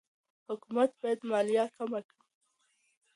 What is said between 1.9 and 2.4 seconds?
کړي.